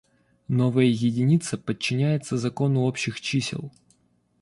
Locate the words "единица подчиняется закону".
0.85-2.85